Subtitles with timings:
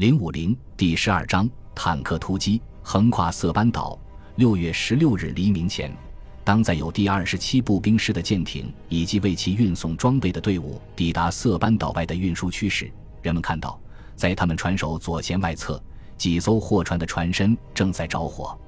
[0.00, 4.00] 零五零第十二章坦克突击横跨色班岛。
[4.36, 5.94] 六月十六日黎明前，
[6.42, 12.90] 当载有第二十七步兵师的舰艇以及为其运送装备的队伍抵达色班岛外的运输区时，
[13.20, 13.78] 人们看到，
[14.16, 15.78] 在他们船首左舷外侧，
[16.16, 18.58] 几艘货船的船身正在着火。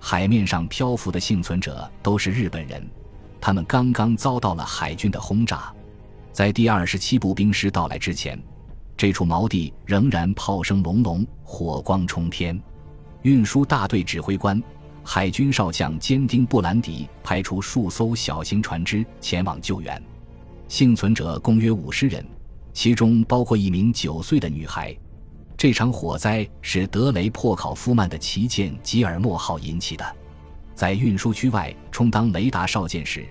[0.00, 2.84] 海面上漂浮的幸存者都是日本人，
[3.40, 5.72] 他们刚刚遭到了海军的轰炸。
[6.32, 8.36] 在第二十七步兵师到来之前，
[9.02, 12.56] 这处锚地仍然炮声隆隆，火光冲天。
[13.22, 14.62] 运输大队指挥官、
[15.02, 20.00] 海军少将坚丁·布兰迪派出数艘小型船只前往救援。
[20.68, 22.24] 幸存者共约五十人，
[22.72, 24.96] 其中包括一名九岁的女孩。
[25.56, 30.16] 这场火灾是德雷珀考夫曼的旗舰吉尔莫号引起的。
[30.76, 33.26] 在运输区外充当雷达哨舰时。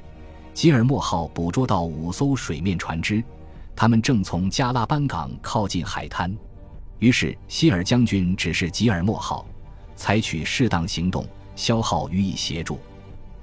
[0.54, 3.24] 吉尔莫号捕捉到五艘水面船只，
[3.82, 6.32] 他们正从加拉班港靠近海滩。
[7.00, 9.44] 于是希尔将军指示吉尔莫号
[9.96, 12.80] 采取适当行动，消耗予以协助。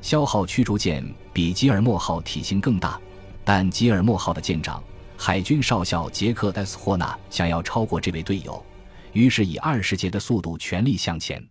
[0.01, 3.01] 消耗驱逐舰比吉尔莫号体型更大，
[3.45, 4.81] 但吉尔莫号的舰长
[5.17, 8.65] 海军少校杰克 ·S· 霍纳想要超过这位队友，
[9.13, 11.45] 于是以二十节的速度全力向前。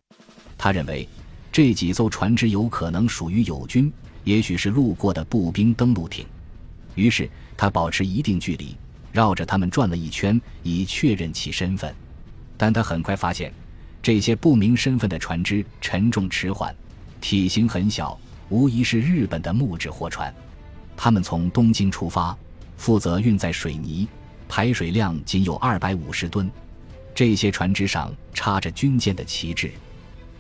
[0.57, 1.05] 他认为
[1.51, 3.91] 这几艘船只有可能属于友军。
[4.23, 6.25] 也许是路过的步兵登陆艇，
[6.95, 8.77] 于是他保持一定距离，
[9.11, 11.93] 绕着他们转了一圈，以确认其身份。
[12.55, 13.51] 但他很快发现，
[14.01, 16.73] 这些不明身份的船只沉重迟缓，
[17.19, 18.17] 体型很小，
[18.49, 20.33] 无疑是日本的木质货船。
[20.95, 22.37] 他们从东京出发，
[22.77, 24.07] 负责运载水泥，
[24.47, 26.49] 排水量仅有二百五十吨。
[27.13, 29.71] 这些船只上插着军舰的旗帜，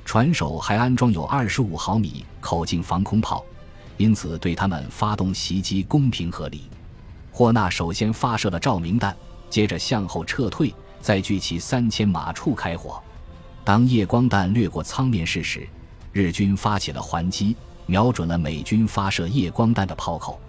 [0.05, 3.43] 船首还安装有二十五毫米口径防空炮。
[3.97, 6.69] 因此，对他们发动袭击公平合理。
[7.37, 9.15] 霍纳首先发射了照明弹，
[9.47, 12.99] 接着向后撤退，再举起三千马处开火。
[13.63, 15.69] 当夜光弹掠过舱面室时，
[16.11, 20.39] 日军发起了还击，瞄准了美军发射夜光弹的炮口。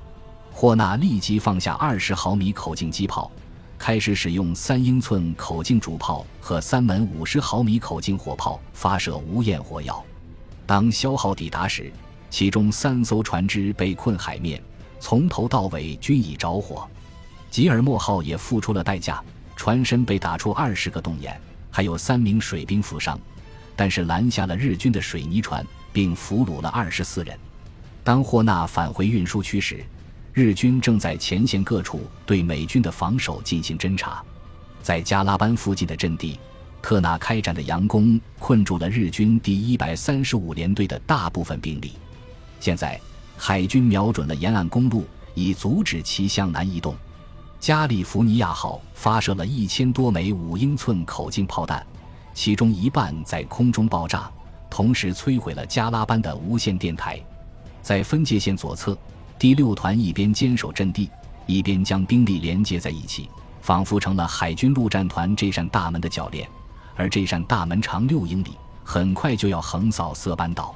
[0.51, 3.31] 霍纳立即放下二十毫米口径机炮，
[3.77, 10.03] 开始使用三英寸口径主炮和三门五十毫米口径火炮发射无焰火药。
[10.65, 11.93] 当消耗抵达时，
[12.31, 14.59] 其中三艘船只被困海面，
[15.01, 16.89] 从头到尾均已着火。
[17.51, 19.23] 吉尔莫号也付出了代价，
[19.57, 23.19] 船身被打出二十个洞眼，还有三名水兵负伤，
[23.75, 27.39] 但是拦下了日军的水泥船，并俘虏了二十四人。
[28.05, 29.85] 当霍纳返回运输区时，
[30.33, 34.23] 日军正在前线各处对美军的防守进行侦察。
[34.83, 36.39] 在加拉班附近的阵地，
[36.81, 41.93] 特纳开展的佯攻困住了日军第一百三十五联队的大部分兵力。
[42.61, 43.01] 现在，
[43.41, 46.94] 海军瞄准了沿岸公路，以阻止其向南移动。
[47.60, 51.87] 加利福尼亚号发射了一千多枚五英寸口径炮弹，
[52.34, 54.28] 其中一半在空中爆炸，
[54.69, 57.19] 同时摧毁了加拉班的无线电台。
[57.81, 58.99] 在分界线左侧，
[59.38, 61.09] 第六团一边坚守阵地，
[61.47, 63.31] 一边将兵力连接在一起，
[63.62, 66.49] 仿佛成了海军陆战团这扇大门的铰链。
[66.97, 68.50] 而这扇大门长六英里，
[68.82, 70.75] 很快就要横扫色班岛。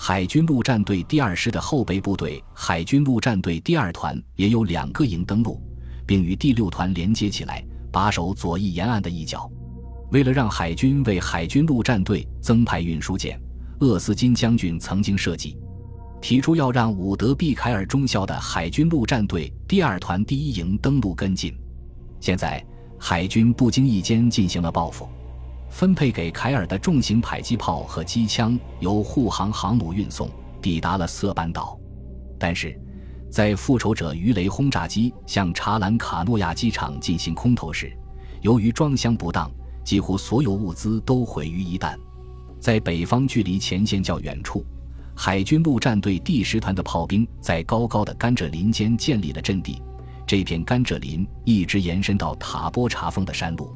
[0.00, 5.60] 海军陆战队第二师的后备部队海军陆战队第二团也有两个营登陆，
[6.06, 9.50] 并与第六团连接起来，把守左翼沿岸的一角。
[10.12, 13.38] 为了让海军为海军陆战队增派运输舰，
[13.80, 15.58] 厄斯金将军曾经设计，
[16.22, 21.52] 提出要让伍德毕凯尔中校的海军陆战队第二团第一营登陆跟进。
[22.20, 22.64] 现在，
[23.00, 25.08] 海军不经意间进行了报复。
[25.70, 30.28] 分配给凯尔的重型迫击炮和机枪由护航航母运送，
[30.60, 31.78] 抵达了色班岛。
[32.38, 32.78] 但是，
[33.30, 37.92] 在复仇者鱼雷轰炸机向查兰卡诺亚机场进行空投时，
[38.40, 39.50] 由于装箱不当，
[39.84, 41.96] 几乎所有物资都毁于一旦。
[42.58, 44.64] 在北方距离前线较远处，
[45.14, 49.80] 海军陆战队第十团的炮兵在高高的甘蔗林间建立了阵地。
[50.26, 53.72] 这片甘蔗林一直延伸到塔波查峰的山路。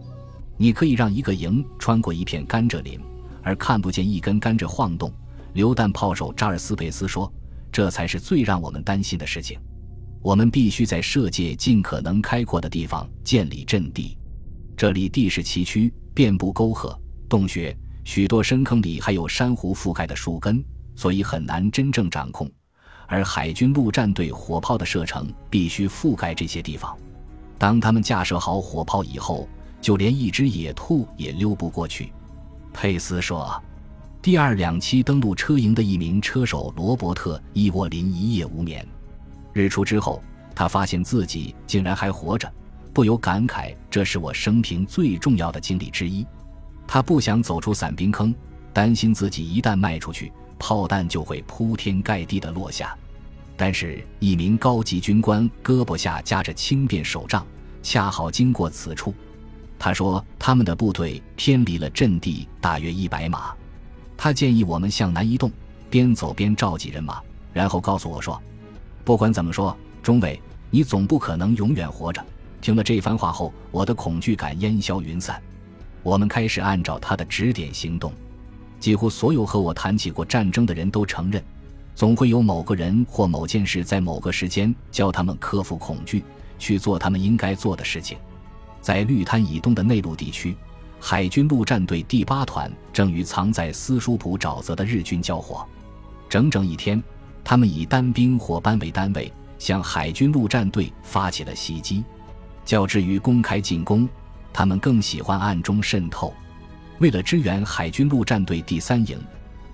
[0.62, 3.00] 你可以让一个营穿过一片甘蔗林，
[3.42, 5.12] 而看不见一根甘蔗晃动。
[5.54, 7.28] 榴弹炮手扎尔斯佩斯说
[7.72, 9.58] ：“这才是最让我们担心的事情。
[10.20, 14.16] 我们必须在射界尽可能开阔的地方建立阵地。
[14.76, 16.96] 这里地势崎岖，遍布沟壑、
[17.28, 20.64] 洞穴，许多深坑里还有珊瑚覆盖的树根，
[20.94, 22.48] 所以很难真正掌控。
[23.08, 26.96] 而海军陆战队火炮的射程必须覆盖这些地方。
[27.58, 29.48] 当他们架设好火炮以后。”
[29.82, 32.10] 就连一只野兔也溜不过去，
[32.72, 33.60] 佩斯说。
[34.22, 38.86] 第二两栖登陆车营的一名车手罗伯特·伊沃林一夜无眠。
[39.52, 40.22] 日出之后，
[40.54, 42.48] 他发现自己竟然还活着，
[42.94, 46.24] 不由感慨：“这是我生平最重要的经历之一。”
[46.86, 48.32] 他不想走出伞兵坑，
[48.72, 52.96] 担心自己一旦迈出去，炮弹就会铺天盖地的落下。
[53.56, 57.44] 但是，一名高级军官胳膊下夹着轻便手杖，
[57.82, 59.12] 恰好经过此处。
[59.84, 63.52] 他说：“他们的部队偏离了阵地大约一百码。”
[64.16, 65.50] 他建议我们向南移动，
[65.90, 67.20] 边走边召集人马，
[67.52, 68.40] 然后告诉我说
[69.02, 70.40] ：“不管怎么说，中尉，
[70.70, 72.24] 你总不可能永远活着。”
[72.62, 75.42] 听了这番话后，我的恐惧感烟消云散。
[76.04, 78.12] 我们开始按照他的指点行动。
[78.78, 81.42] 几乎所有和我谈起过战争的人都承认，
[81.96, 86.22] 总会有某个人或某件事在某个时间教他们克服恐惧，
[86.56, 88.16] 去做他们应该做的事情。
[88.82, 90.54] 在绿滩以东的内陆地区。
[91.00, 95.66] 海军陆战队第八团正与藏在斯舒普沼泽的日军交火，
[96.28, 97.02] 整整一天，
[97.42, 102.04] 他们以单兵或班为单位向海军陆战队发起了袭击。
[102.64, 104.08] 较之于公开进攻，
[104.52, 106.32] 他们更喜欢暗中渗透。
[107.00, 109.18] 为了支援海军陆战队第三营，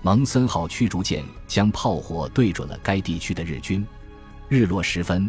[0.00, 3.87] 蒙森号驱逐舰将炮火对准了该地区的日军。
[4.49, 5.28] 日落时分，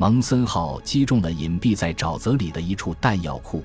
[0.00, 3.64] 蒙森号击中了隐蔽在沼泽里的一处弹药库。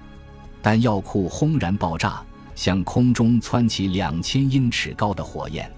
[0.63, 2.24] 弹药库轰然爆炸，
[2.56, 5.71] 向空中窜起两千英尺高的火焰。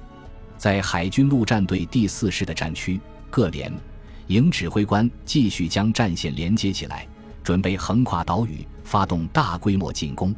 [0.57, 3.69] 在海军陆战队第四师的战区，各连
[4.27, 7.05] 营指挥官继续将战线连接起来，
[7.43, 10.33] 准备横跨岛屿发动大规模进攻。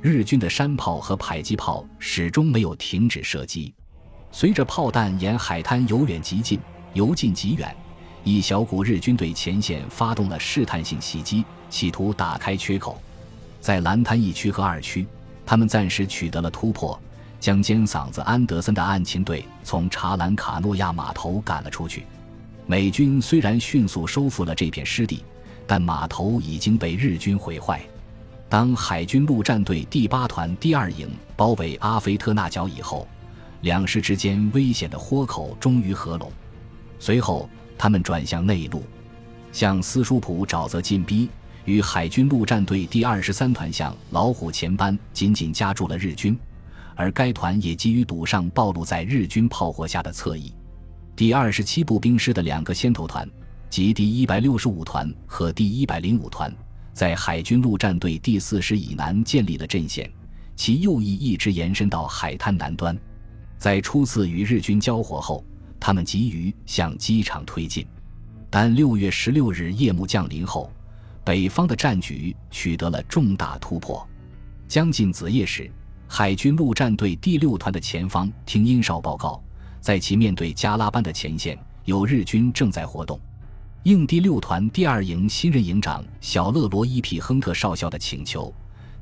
[0.00, 3.74] 日军的山炮和迫击炮始终没有停止射击。
[4.32, 6.58] 随着炮弹沿海滩由远及近、
[6.94, 7.76] 由近及远，
[8.22, 13.00] 一小股日军对前线发动了试探性袭击，企图打开缺口。
[13.60, 15.06] 在蓝滩一区和二区，
[15.46, 16.98] 他们暂时取得了突破，
[17.38, 22.04] 将尖嗓子安德森的暗勤队从查兰卡诺亚码头赶了出去。
[22.66, 25.24] 美军虽然迅速收复了这片失地，
[25.66, 27.80] 但码头已经被日军毁坏。
[28.48, 33.06] 当海军陆战队第八团第二营包围阿菲特纳角以后，
[33.62, 36.30] 两师之间危险的豁口终于合拢。
[36.98, 37.48] 随后，
[37.80, 38.84] 他们转向内陆，
[39.52, 41.30] 向斯舒普沼泽进逼。
[41.64, 46.38] 与海军陆战队第二十三团向老虎前班紧紧夹住了日军，
[46.94, 50.52] 而该团也急于堵上暴露在日军炮火下的侧翼。
[51.16, 53.26] 第二十七步兵师的两个先头团，
[53.70, 56.54] 即第一百六十五团和第一百零五团，
[56.92, 60.10] 在海军陆战队第四师以南建立了阵线，
[60.54, 62.94] 其右翼一直延伸到海滩南端。
[63.56, 65.42] 在初次与日军交火后，
[65.80, 67.86] 他们急于向机场推进，
[68.50, 70.70] 但六月十六日夜幕降临后。
[71.22, 74.06] 北方的战局取得了重大突破。
[74.66, 75.70] 将近子夜时，
[76.08, 79.40] 海军陆战队第六团的前方听音哨报告，
[79.80, 83.20] 在其面对加拉班的前线，有日军正在活动。
[83.84, 88.52] 应第六团第二营新任营长小勒罗伊皮亨特少校的请求，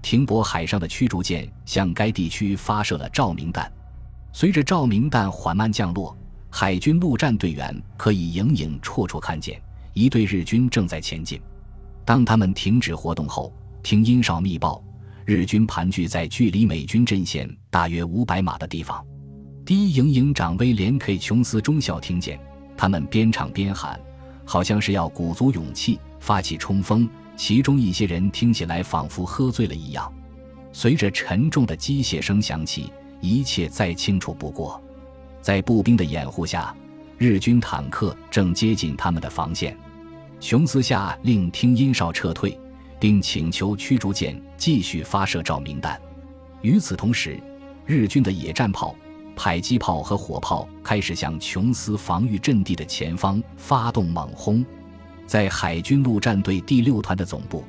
[0.02, 3.72] 停泊海上的驱逐舰向该地区发射了照明弹。
[4.32, 6.16] 随着照明弹缓慢降落，
[6.50, 9.60] 海军陆战队员可以隐隐绰绰看见
[9.92, 11.40] 一队日军正在前进。
[12.04, 13.52] 当他们停止活动后，
[13.82, 14.82] 听音哨密报，
[15.24, 19.04] 日军盘踞在距离美军阵线大约五百码的地方。
[19.64, 22.40] 第一营营长威廉 ·K· 琼斯中校听见
[22.76, 24.00] 他们边唱边喊，
[24.46, 27.08] 好像是要鼓足勇气发起冲锋。
[27.36, 30.12] 其中一些人听起来仿佛喝醉了一样。
[30.72, 32.90] 随着沉重的机械声响起，
[33.20, 34.82] 一切再清楚不过。
[35.48, 36.76] 在步兵的掩护下，
[37.16, 39.74] 日军坦克正接近他们的防线。
[40.38, 42.60] 琼斯下令听音哨撤退，
[43.00, 45.98] 并请求驱逐舰继续发射照明弹。
[46.60, 47.40] 与此同时，
[47.86, 48.94] 日军的野战炮、
[49.34, 54.62] 迫击炮和火炮开始向琼斯防御阵地的前方发动猛轰。
[55.26, 57.64] 在海军陆战队第六团的总部，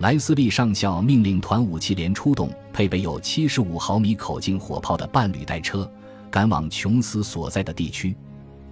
[0.00, 5.88] 莱斯利上校命令团武器连出动配备有七十五毫米口径火炮的半履带车，
[6.34, 8.12] 赶往琼斯所在的地区。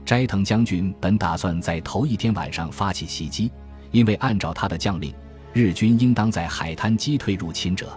[0.05, 3.53] 斋藤将军本打算在头一天晚上发起袭击，
[3.93, 5.15] 因为按照他的将令，
[5.53, 7.97] 日军应当在海滩击退入侵者。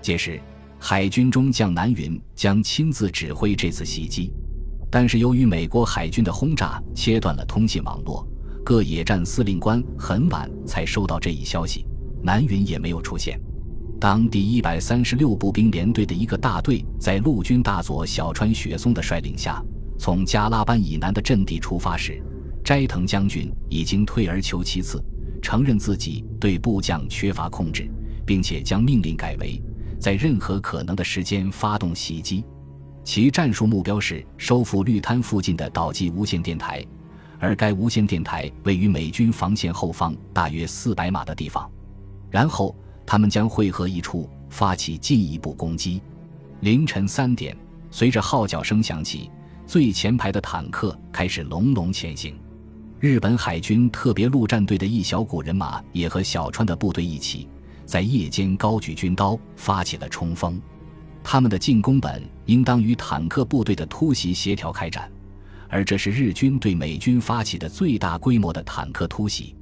[0.00, 0.40] 届时，
[0.78, 4.32] 海军中将南云将亲自指挥这次袭击。
[4.90, 8.26] 但是，由于美国海军的轰炸切断了通信网络，
[8.64, 11.84] 各野战司令官很晚才收到这一消息，
[12.22, 13.38] 南云也没有出现。
[14.04, 19.64] 当第一百三十六步兵联队的一个大队在陆军大佐小川雪松的率领下。
[19.98, 22.22] 从加拉班以南的阵地出发时，
[22.62, 25.02] 斋藤将军已经退而求其次，
[25.40, 27.90] 承认自己对部将缺乏控制，
[28.26, 29.58] 并且将命令改为
[29.98, 32.44] 在任何可能的时间发动袭击。
[33.04, 36.84] 其战术目标是收复绿滩附近的岛际无线电台，
[37.38, 41.66] 而该无线电台位于美军防线后方大约四百码的地方。
[42.30, 42.76] 然后
[43.14, 46.02] 他们将汇合一处，发起进一步攻击。
[46.62, 47.56] 凌晨三点，
[47.88, 49.30] 随着号角声响起，
[49.68, 52.36] 最前排的坦克开始隆隆前行。
[52.98, 57.48] 日本海军特别陆战队的一小股人马也和小川的部队一起，
[57.86, 60.60] 在夜间高举军刀，发起了冲锋。
[61.22, 65.08] 他们的进攻本应当与坦克部队的突袭协调开展，
[65.68, 69.54] 而这是日军对美军发起的最大规模的坦克突袭。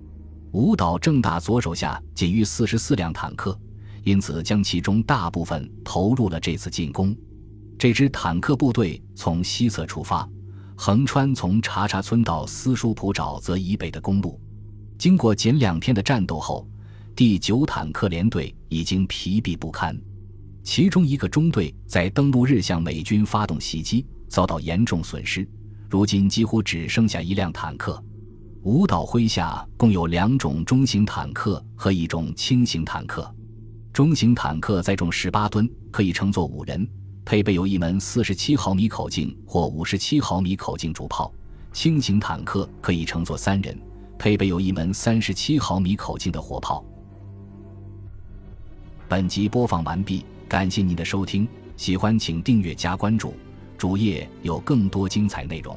[0.53, 3.59] 武岛正大左手下仅余四十四辆坦克，
[4.05, 7.17] 因此将其中大部分投入了这次进攻。
[7.79, 10.29] 这支坦克部队从西侧出发。
[10.75, 14.41] 横穿从查查村到私塾普沼泽以北的公路，
[14.99, 16.69] 经过仅两天的战斗后，
[17.15, 19.97] 第九坦克联队已经疲惫不堪。
[20.65, 25.49] 其中一个中队在登陆日向美军发动袭击，遭到严重损失，
[25.89, 28.03] 如今几乎只剩下一辆坦克。
[28.65, 33.29] 舞岛麾下共有两种中型坦克和一种轻型坦克，
[33.93, 36.89] 中型坦克载重十八吨，可以乘坐五人。
[37.25, 41.33] 配备有一门四十七毫米口径或五十七毫米口径主炮，
[41.73, 43.77] 轻型坦克可以乘坐三人，
[44.17, 46.85] 配备有一门三十七毫米口径的火炮。
[49.09, 53.35] 本集播放完毕，感谢您的收听，喜欢请订阅加关注，
[53.77, 55.77] 主页有更多精彩内容。